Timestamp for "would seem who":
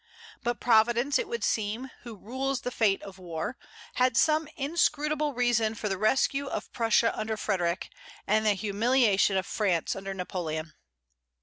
1.27-2.15